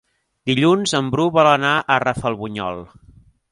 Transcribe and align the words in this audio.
Dilluns 0.51 0.93
en 0.99 1.11
Bru 1.17 1.27
vol 1.35 1.51
anar 1.51 1.75
a 1.77 1.99
Rafelbunyol. 2.07 2.85